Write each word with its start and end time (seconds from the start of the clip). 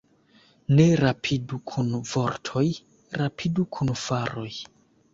Ne 0.79 0.87
rapidu 1.01 1.59
kun 1.73 1.93
vortoj, 2.15 2.65
rapidu 3.23 3.71
kun 3.79 3.97
faroj. 4.09 4.53